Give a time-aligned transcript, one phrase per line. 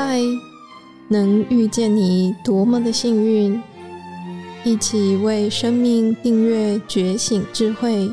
[0.00, 0.20] 嗨，
[1.08, 3.60] 能遇见你多么的幸运！
[4.62, 8.08] 一起为生命订阅觉醒智慧，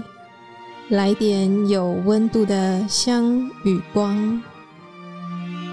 [0.89, 4.41] 来点有温度的香与光。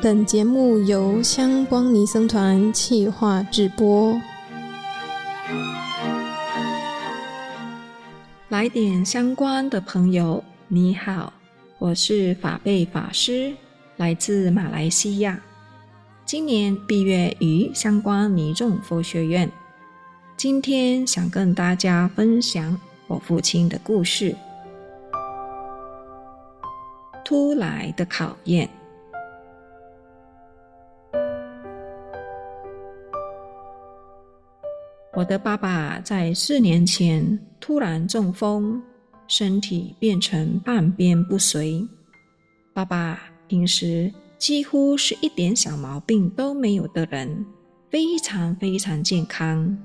[0.02, 4.14] 本节目由香光尼僧团企划制播。
[8.50, 11.32] 来点相关的朋友，你好，
[11.79, 13.54] 我是法贝法师，
[13.96, 15.40] 来自马来西亚。
[16.32, 19.53] 今年毕业于相关尼众佛学院，
[20.35, 24.35] 今天想跟大家分享我父亲的故事。
[27.22, 28.67] 突来的考验。
[35.12, 38.83] 我的爸爸在四年前突然中风，
[39.28, 41.86] 身体变成半边不遂。
[42.72, 44.11] 爸爸平时。
[44.42, 47.46] 几乎是一点小毛病都没有的人，
[47.88, 49.78] 非常非常健康，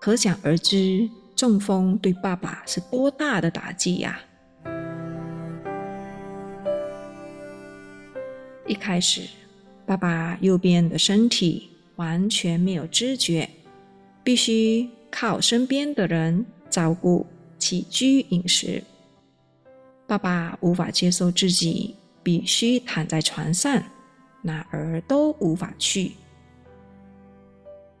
[0.00, 4.18] 可想而知，中风对爸爸是多大的打击呀！
[8.66, 9.28] 一开始，
[9.86, 13.48] 爸爸右边的身体完全没有知觉，
[14.24, 17.24] 必须靠身边的人照顾
[17.60, 18.82] 起居饮食。
[20.08, 21.94] 爸爸无法接受自己。
[22.24, 23.80] 必须躺在床上，
[24.40, 26.12] 哪儿都无法去，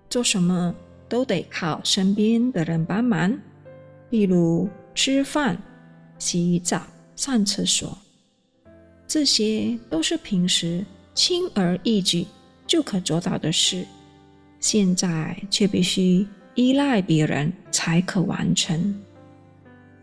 [0.08, 0.74] 做什么
[1.08, 3.38] 都得靠身边的人帮忙，
[4.10, 5.56] 例如吃饭、
[6.18, 7.96] 洗澡、上厕所，
[9.06, 12.26] 这些都是平时轻而易举
[12.66, 13.86] 就可做到的事，
[14.58, 19.02] 现在却必须依赖别人才可完成。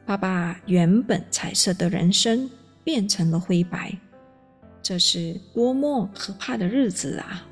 [0.06, 2.50] 爸爸原本彩色的人生
[2.84, 3.98] 变成了灰白。
[4.84, 7.48] 这是多么可怕的日子啊！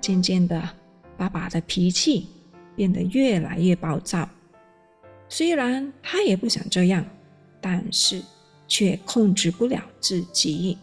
[0.00, 0.60] 渐渐的，
[1.16, 2.28] 爸爸的脾气
[2.74, 4.28] 变得越来越暴躁。
[5.28, 7.04] 虽然他也不想这样，
[7.60, 8.20] 但是
[8.66, 10.76] 却控制不了自己。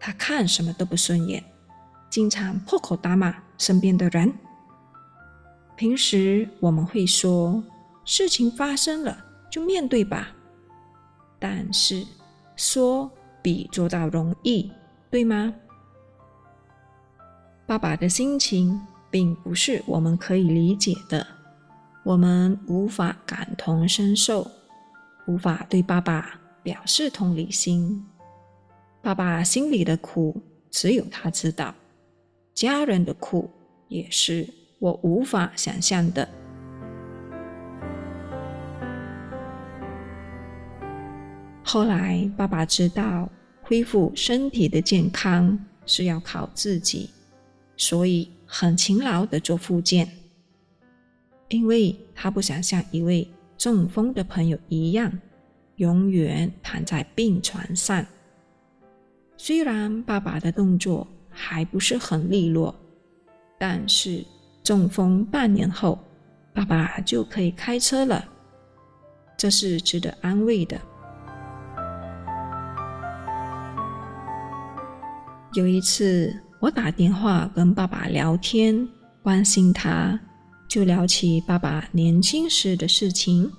[0.00, 1.42] 他看什么都不顺眼，
[2.10, 4.32] 经常破口大骂身边的人。
[5.76, 7.62] 平时我们会说
[8.04, 10.34] ：“事情发生了，就面对吧。”
[11.38, 12.04] 但是
[12.56, 13.10] 说
[13.42, 14.70] 比做到容易，
[15.10, 15.54] 对吗？
[17.66, 21.26] 爸爸的心情并不是我们可以理解的，
[22.02, 24.50] 我们无法感同身受，
[25.26, 28.04] 无法对爸爸表示同理心。
[29.00, 31.74] 爸爸心里的苦只有他知道，
[32.54, 33.50] 家人的苦
[33.88, 36.28] 也是我无法想象的。
[41.70, 43.28] 后来，爸爸知道
[43.60, 47.10] 恢复身体的健康是要靠自己，
[47.76, 50.08] 所以很勤劳的做复健。
[51.48, 55.12] 因为他不想像一位中风的朋友一样，
[55.76, 58.02] 永远躺在病床上。
[59.36, 62.74] 虽然爸爸的动作还不是很利落，
[63.58, 64.24] 但是
[64.64, 65.98] 中风半年后，
[66.54, 68.26] 爸爸就可以开车了，
[69.36, 70.80] 这是值得安慰的。
[75.54, 78.86] 有一次，我打电话跟爸爸聊天，
[79.22, 80.18] 关心他，
[80.68, 83.50] 就聊起爸爸年轻时的事情。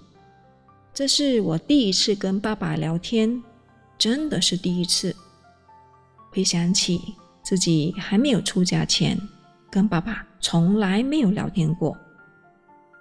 [0.93, 3.41] 这是我第一次跟爸爸聊天，
[3.97, 5.15] 真的是第一次。
[6.29, 7.01] 回想起
[7.41, 9.17] 自己还没有出家前，
[9.71, 11.97] 跟爸爸从来没有聊天过，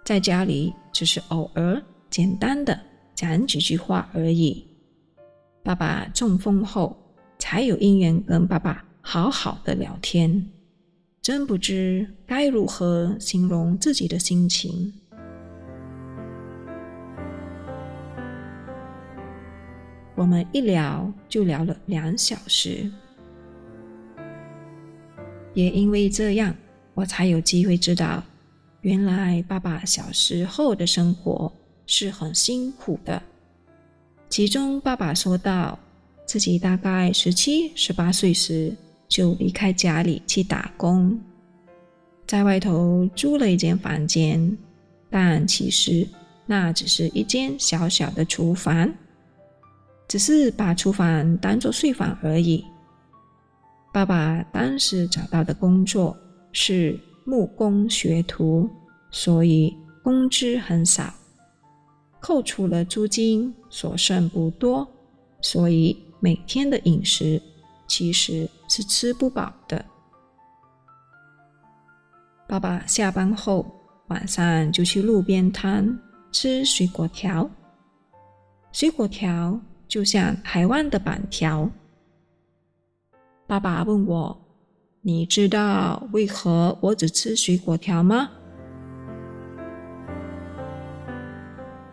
[0.02, 2.80] 在家里只是偶尔简单的
[3.14, 4.66] 讲几句话而已。
[5.62, 6.96] 爸爸中风后。
[7.38, 10.50] 才有因缘跟爸爸好好的聊天，
[11.22, 14.92] 真不知该如何形容自己的心情。
[20.16, 22.90] 我们一聊就聊了两小时，
[25.54, 26.52] 也因为这样，
[26.92, 28.20] 我才有机会知道，
[28.80, 31.52] 原来爸爸小时候的生活
[31.86, 33.22] 是很辛苦的。
[34.28, 35.78] 其中，爸爸说到。
[36.28, 38.70] 自己大概十七、十八岁时
[39.08, 41.18] 就离开家里去打工，
[42.26, 44.58] 在外头租了一间房间，
[45.08, 46.06] 但其实
[46.44, 48.92] 那只是一间小小的厨房，
[50.06, 52.62] 只是把厨房当做睡房而已。
[53.90, 56.14] 爸爸当时找到的工作
[56.52, 58.68] 是木工学徒，
[59.10, 61.10] 所以工资很少，
[62.20, 64.86] 扣除了租金，所剩不多，
[65.40, 65.96] 所以。
[66.20, 67.40] 每天的饮食
[67.86, 69.84] 其实是吃不饱的。
[72.46, 73.66] 爸爸下班后，
[74.08, 75.98] 晚上就去路边摊
[76.32, 77.48] 吃水果条。
[78.72, 81.70] 水果条就像台湾的板条。
[83.46, 84.38] 爸爸问我
[85.02, 88.30] ：“你知道为何我只吃水果条吗？”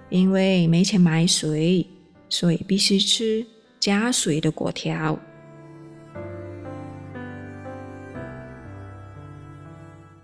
[0.09, 1.85] 因为没钱买水，
[2.29, 3.45] 所以必须吃
[3.85, 5.19] 加水的果条。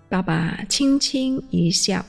[0.08, 2.04] 爸爸轻轻一笑，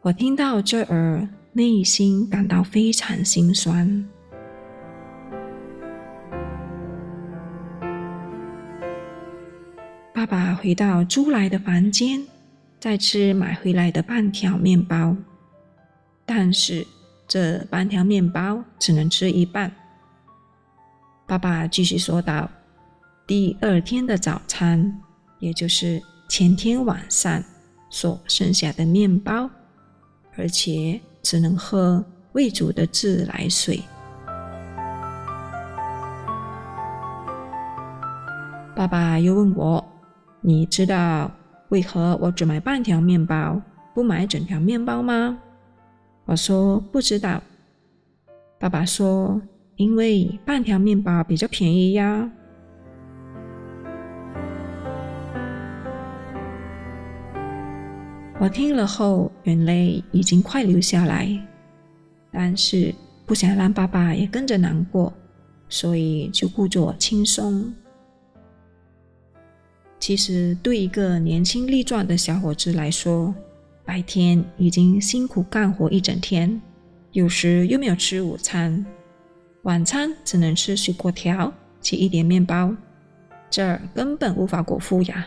[0.00, 4.04] 我听到这儿，内心感到非常心酸。
[10.12, 12.26] 爸爸回到租来的房间，
[12.80, 15.16] 再吃买回来的半条面包，
[16.26, 16.84] 但是
[17.28, 19.72] 这半条面包只能吃一半。
[21.32, 22.46] 爸爸继续说道
[23.26, 25.00] ：“第二天的早餐，
[25.38, 25.98] 也就是……”
[26.28, 27.42] 前天晚上
[27.88, 29.48] 所剩下的面包，
[30.36, 33.82] 而且只能喝未煮的自来水。
[38.76, 39.82] 爸爸又问我
[40.42, 41.30] ：“你知道
[41.70, 43.58] 为何我只买半条面包，
[43.94, 45.38] 不买整条面包吗？”
[46.28, 47.42] 我说：“不知道。”
[48.60, 49.40] 爸爸说
[49.76, 52.30] ：“因为半条面包比较便宜呀。”
[58.40, 61.28] 我听了后，眼泪已经快流下来，
[62.32, 62.92] 但是
[63.24, 65.12] 不想让爸爸也跟着难过，
[65.68, 67.72] 所以就故作轻松。
[70.00, 73.32] 其实，对一个年轻力壮的小伙子来说，
[73.84, 76.60] 白天已经辛苦干活一整天，
[77.12, 78.84] 有时又没有吃午餐，
[79.62, 82.74] 晚餐只能吃水果条及一点面包，
[83.48, 85.24] 这儿根本无法果腹呀。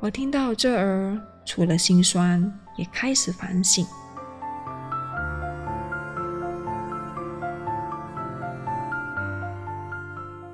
[0.00, 2.40] 我听到这儿，除了心酸，
[2.78, 3.84] 也开始反省。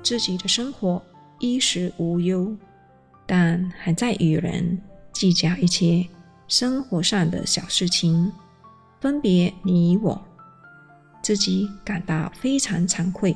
[0.03, 1.01] 自己的生活
[1.39, 2.53] 衣食无忧，
[3.25, 4.81] 但还在与人
[5.13, 6.05] 计较一些
[6.49, 8.29] 生活上的小事情，
[8.99, 10.21] 分别你我，
[11.25, 13.35] 自己感到非常惭愧。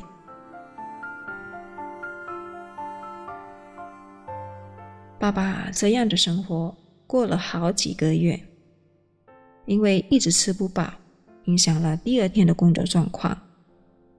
[5.18, 6.78] 爸爸这样的生活
[7.08, 8.40] 过了好几个月，
[9.66, 10.94] 因为一直吃不饱，
[11.46, 13.36] 影响了第二天的工作状况，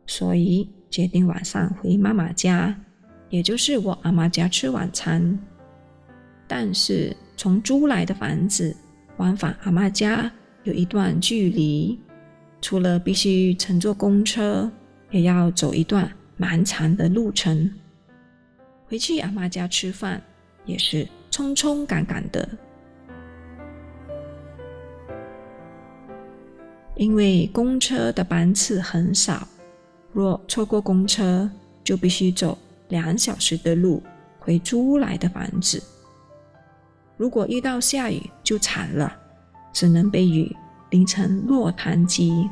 [0.04, 2.76] 所以决定晚上回妈妈家，
[3.28, 5.38] 也就是我阿妈家吃晚餐。
[6.48, 8.76] 但是从租来的房子
[9.18, 10.28] 往返阿妈家
[10.64, 11.96] 有一段距离，
[12.60, 14.70] 除了必须乘坐公车，
[15.10, 17.72] 也要走一段蛮长的路程。
[18.86, 20.22] 回去阿妈家吃饭。
[20.66, 22.46] 也是匆匆赶赶的，
[26.96, 29.48] 因为公车的班次很少，
[30.12, 31.50] 若错过公车，
[31.82, 32.56] 就必须走
[32.88, 34.02] 两小时的路
[34.38, 35.82] 回租来的房子。
[37.16, 39.16] 如果遇到下雨，就惨了，
[39.72, 40.54] 只能被雨
[40.90, 42.48] 淋成落汤鸡。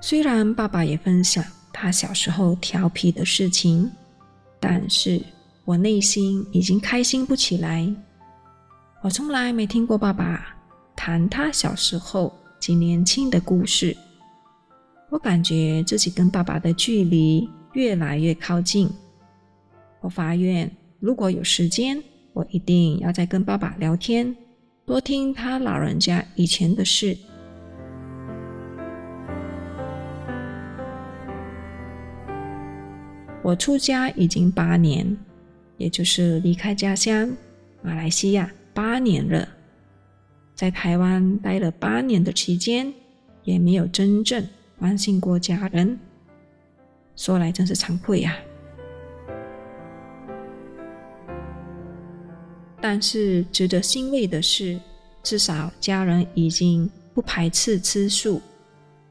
[0.00, 1.44] 虽然爸爸也分享。
[1.78, 3.92] 他小时候调皮的事情，
[4.58, 5.22] 但是
[5.66, 7.86] 我内心已经开心不起来。
[9.02, 10.56] 我从来没听过爸爸
[10.96, 13.94] 谈他小时候及年轻的故事，
[15.10, 18.90] 我感觉自己跟爸爸的距离越来越靠近。
[20.00, 22.02] 我发愿，如果有时间，
[22.36, 24.36] 我一定要再跟爸爸聊天，
[24.84, 27.16] 多听他老人家以前的事。
[33.42, 35.16] 我出家已经八年，
[35.78, 37.34] 也就是离开家乡
[37.80, 39.48] 马来西亚八年了。
[40.54, 42.92] 在台湾待了八年的期间，
[43.44, 44.46] 也没有真正
[44.78, 45.98] 关心过家人。
[47.14, 48.36] 说来真是惭愧呀！
[52.88, 54.80] 但是值得欣慰的是，
[55.20, 58.40] 至少家人已经不排斥吃素，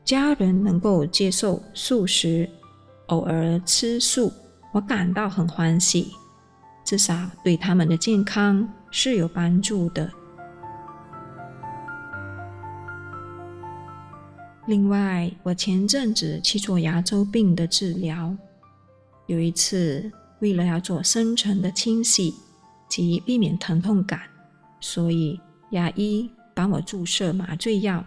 [0.05, 2.50] 家人能够接受素食。
[3.08, 4.32] 偶尔吃素，
[4.72, 6.13] 我感到很欢喜，
[6.86, 10.10] 至少对他们的健康是有帮助的。
[14.67, 18.34] 另外，我前阵子去做牙周病的治疗，
[19.27, 22.34] 有一次为了要做深层的清洗
[22.88, 24.22] 及避免疼痛感，
[24.80, 25.39] 所以
[25.72, 28.04] 牙医帮我注射麻醉药，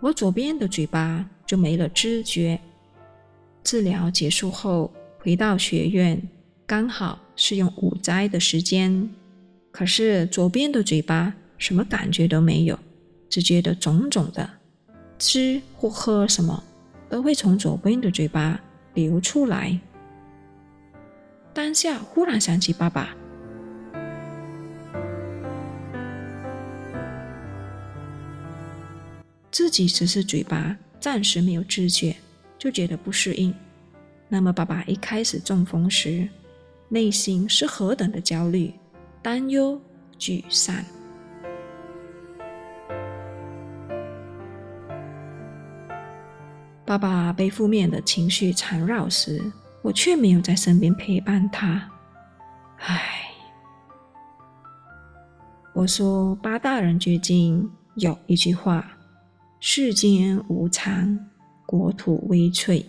[0.00, 2.58] 我左边的嘴巴就没了知觉。
[3.62, 6.22] 治疗结束后，回到学院，
[6.66, 9.10] 刚好是用午斋的时间。
[9.72, 12.78] 可是左边的嘴巴什么感觉都没有，
[13.28, 14.48] 只觉得肿肿的，
[15.18, 16.62] 吃或喝什么
[17.08, 18.60] 都会从左边的嘴巴
[18.94, 19.78] 流出来。
[21.52, 23.15] 当下忽然想起爸爸，
[29.56, 32.14] 自己只是嘴巴暂时没有知觉。
[32.58, 33.54] 就觉得不适应。
[34.28, 36.28] 那么，爸爸一开始中风时，
[36.90, 38.70] 内心是何等的焦虑、
[39.22, 39.80] 担忧、
[40.18, 40.76] 沮丧。
[46.84, 49.40] 爸爸被负面的情绪缠绕时，
[49.80, 51.90] 我却没有在身边陪伴他。
[52.80, 53.30] 唉，
[55.72, 58.95] 我说八大人觉经有一句话：
[59.60, 61.18] 世间无常。
[61.68, 62.86] 国土微脆，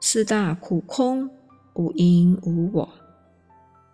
[0.00, 1.28] 四大苦空，
[1.74, 2.88] 无因无我，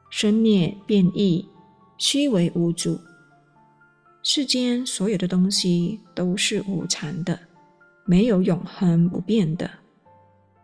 [0.08, 1.44] 生灭变异，
[1.98, 2.96] 虚为无主。
[4.22, 7.36] 世间所有的东西都是无常的，
[8.06, 9.68] 没有永恒不变的。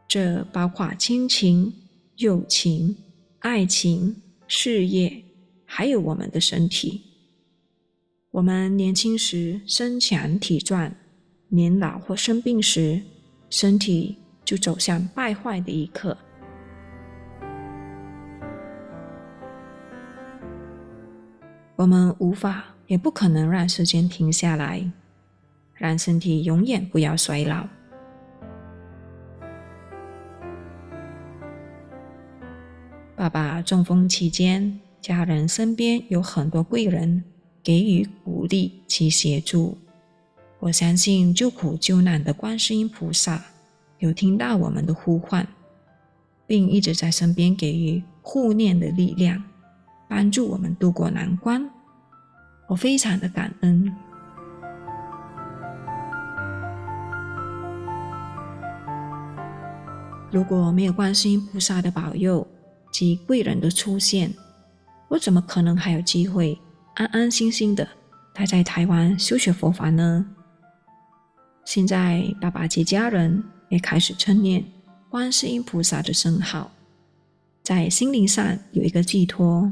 [0.07, 1.75] 这包括亲情、
[2.19, 2.97] 友情、
[3.41, 4.15] 爱情、
[4.47, 5.25] 事业，
[5.65, 7.03] 还有我们的身体。
[8.31, 10.95] 我们年轻时身强体壮。
[11.49, 13.01] 年老或生病时，
[13.49, 16.17] 身体就走向败坏的一刻。
[21.77, 24.85] 我们无法也不可能让时间停下来，
[25.75, 27.67] 让身体永远不要衰老。
[33.17, 37.25] 爸爸中风期间，家人身边有很多贵人
[37.63, 39.79] 给予鼓励及协助。
[40.61, 43.41] 我相信救苦救难的观世音菩萨
[44.01, 45.47] 有听到我们的呼唤，
[46.49, 49.41] 并一直在身边给予护念的力量，
[50.09, 51.71] 帮助我们渡过难关。
[52.67, 53.95] 我非常的感恩。
[60.33, 62.45] 如果没有观世音菩萨的保佑
[62.91, 64.35] 及贵人的出现，
[65.07, 66.59] 我怎么可能还有机会
[66.95, 67.89] 安安心心的
[68.35, 70.27] 待在台湾修学佛法呢？
[71.69, 74.65] 现在，爸爸及家人也开始称念
[75.11, 76.73] 观世音菩萨的圣号，
[77.63, 79.71] 在心灵上有一个寄托。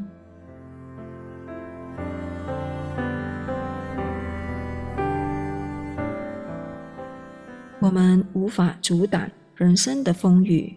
[7.79, 10.77] 我们无法阻挡人生的风雨，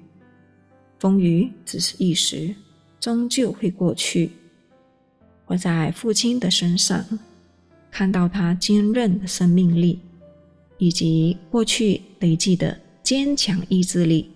[0.99, 2.55] 风雨只是一时，
[2.97, 4.31] 终究会过去。
[5.47, 7.03] 我在父亲的身上
[7.91, 9.99] 看到他坚韧的生命力。
[10.79, 14.31] 以及过去累积的坚强意志力，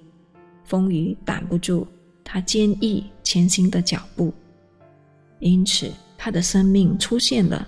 [0.65, 1.87] 风雨挡不住
[2.23, 4.31] 他坚毅前行的脚步，
[5.39, 7.67] 因此他的生命出现了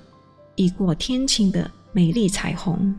[0.55, 2.93] 异过天晴的美丽彩虹。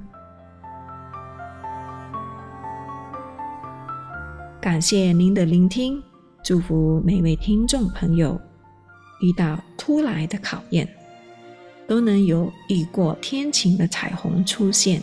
[4.60, 6.02] 感谢您的聆听，
[6.42, 8.40] 祝福每位听众朋友
[9.20, 10.88] 遇到突来的考验，
[11.86, 15.02] 都能有异过天晴的彩虹出现。